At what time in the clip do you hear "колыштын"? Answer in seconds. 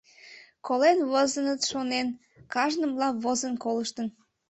3.63-4.07